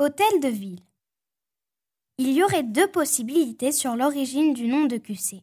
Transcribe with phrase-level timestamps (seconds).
[0.00, 0.80] Hôtel de ville.
[2.16, 5.42] Il y aurait deux possibilités sur l'origine du nom de QC.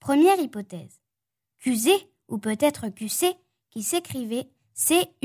[0.00, 1.00] Première hypothèse.
[1.60, 1.92] Cusé,
[2.26, 3.36] ou peut-être QC,
[3.70, 5.24] qui s'écrivait C-U-S-E-Y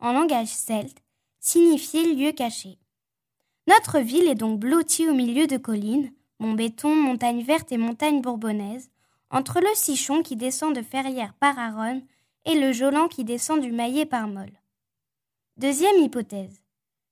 [0.00, 0.98] en langage celte,
[1.38, 2.80] signifiait lieu caché.
[3.68, 6.10] Notre ville est donc blottie au milieu de collines,
[6.40, 8.90] béton, montagnes vertes et montagnes bourbonnaises,
[9.30, 12.02] entre le Sichon qui descend de Ferrières par Aronne
[12.44, 14.58] et le Jolan qui descend du Maillet par Molle.
[15.58, 16.60] Deuxième hypothèse.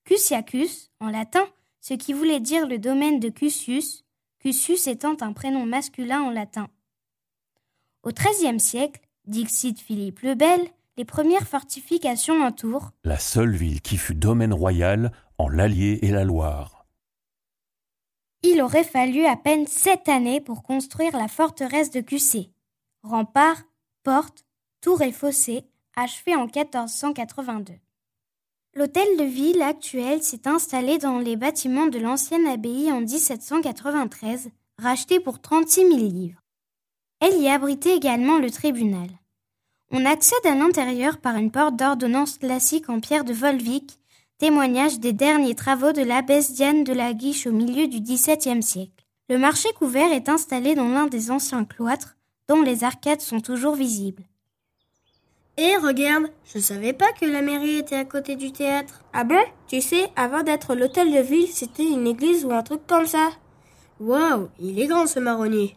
[0.06, 1.44] Cusiacus, en latin,
[1.80, 4.04] ce qui voulait dire le domaine de Cusius,
[4.38, 6.68] Cusius étant un prénom masculin en latin.
[8.04, 10.60] Au XIIIe siècle, Dixit Philippe le Bel,
[10.96, 16.22] les premières fortifications entourent la seule ville qui fut domaine royal en l'Allier et la
[16.22, 16.86] Loire.
[18.42, 22.52] Il aurait fallu à peine sept années pour construire la forteresse de Cussé.
[23.02, 23.64] Remparts,
[24.04, 24.44] portes,
[24.80, 25.64] tours et fossés,
[25.96, 27.74] achevés en 1482.
[28.76, 35.18] L'hôtel de ville actuel s'est installé dans les bâtiments de l'ancienne abbaye en 1793, racheté
[35.18, 36.42] pour 36 000 livres.
[37.20, 39.08] Elle y abritait également le tribunal.
[39.92, 43.98] On accède à l'intérieur par une porte d'ordonnance classique en pierre de Volvic,
[44.36, 49.06] témoignage des derniers travaux de l'abbesse Diane de la Guiche au milieu du XVIIe siècle.
[49.30, 53.74] Le marché couvert est installé dans l'un des anciens cloîtres, dont les arcades sont toujours
[53.74, 54.24] visibles.
[55.58, 59.00] Et eh, regarde, je savais pas que la mairie était à côté du théâtre.
[59.14, 59.42] Ah bon?
[59.68, 63.30] Tu sais, avant d'être l'hôtel de ville, c'était une église ou un truc comme ça.
[63.98, 65.74] Waouh, il est grand ce marronnier.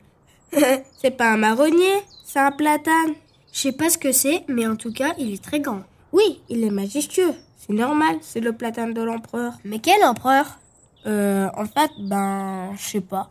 [0.97, 1.93] c'est pas un marronnier,
[2.25, 3.13] c'est un platane.
[3.53, 5.83] Je sais pas ce que c'est, mais en tout cas, il est très grand.
[6.11, 7.33] Oui, il est majestueux.
[7.55, 9.53] C'est normal, c'est le platane de l'empereur.
[9.63, 10.59] Mais quel empereur?
[11.05, 13.29] Euh, en fait, ben, je sais pas.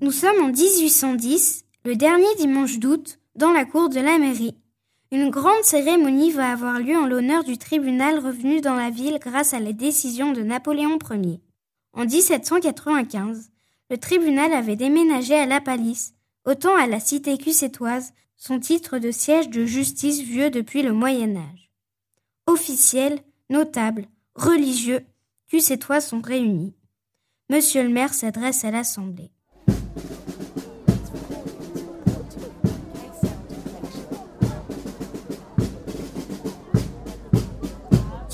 [0.00, 4.56] Nous sommes en 1810 le dernier dimanche d'août, dans la cour de la mairie,
[5.12, 9.54] une grande cérémonie va avoir lieu en l'honneur du tribunal revenu dans la ville grâce
[9.54, 11.40] à la décision de Napoléon Ier.
[11.92, 13.50] En 1795,
[13.88, 16.14] le tribunal avait déménagé à La Palisse,
[16.44, 21.36] autant à la cité cussétoise, son titre de siège de justice vieux depuis le Moyen
[21.36, 21.70] Âge.
[22.48, 25.06] Officiels, notables, religieux,
[25.46, 26.74] cussétois sont réunis.
[27.48, 29.30] Monsieur le maire s'adresse à l'Assemblée.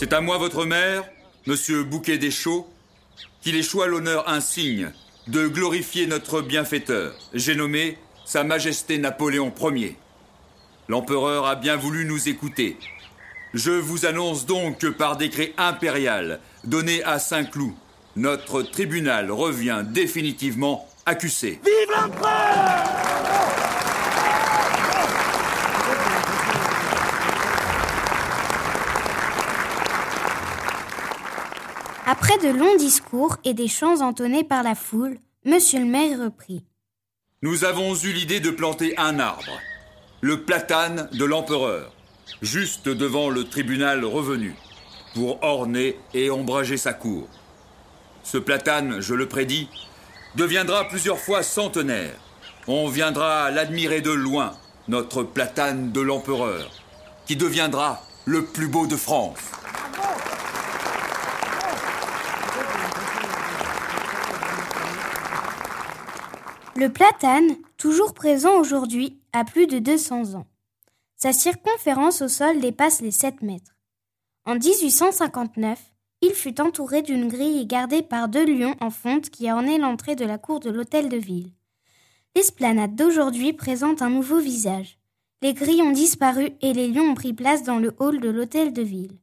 [0.03, 1.05] C'est à moi votre maire,
[1.47, 2.69] monsieur Bouquet des Chaux,
[3.41, 4.91] qu'il échoit l'honneur insigne
[5.29, 7.15] de glorifier notre bienfaiteur.
[7.35, 9.97] J'ai nommé Sa Majesté Napoléon Ier.
[10.89, 12.77] L'empereur a bien voulu nous écouter.
[13.55, 17.75] Je vous annonce donc que par décret impérial donné à Saint-Cloud,
[18.17, 21.61] notre tribunal revient définitivement accusé.
[21.65, 23.02] Vive l'empereur
[32.05, 36.65] Après de longs discours et des chants entonnés par la foule, monsieur le maire reprit.
[37.43, 39.61] Nous avons eu l'idée de planter un arbre,
[40.21, 41.93] le platane de l'empereur,
[42.43, 44.57] juste devant le tribunal revenu,
[45.15, 47.29] pour orner et ombrager sa cour.
[48.25, 49.69] Ce platane, je le prédis,
[50.35, 52.19] deviendra plusieurs fois centenaire.
[52.67, 54.55] On viendra l'admirer de loin,
[54.89, 56.69] notre platane de l'empereur,
[57.27, 59.39] qui deviendra le plus beau de France.
[66.75, 70.47] Le platane, toujours présent aujourd'hui, a plus de 200 ans.
[71.17, 73.77] Sa circonférence au sol dépasse les 7 mètres.
[74.47, 75.79] En 1859,
[76.23, 80.17] il fut entouré d'une grille et gardé par deux lions en fonte qui ornaient l'entrée
[80.17, 81.53] de la cour de l'hôtel de ville.
[82.35, 84.99] L'esplanade d'aujourd'hui présente un nouveau visage.
[85.43, 88.73] Les grilles ont disparu et les lions ont pris place dans le hall de l'hôtel
[88.73, 89.19] de ville.